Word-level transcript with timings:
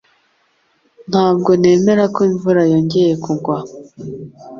Ntabwo 1.09 1.49
nemera 1.61 2.03
ko 2.13 2.19
imvura 2.29 2.61
yongeye 2.71 3.13
kugwa 3.23 3.57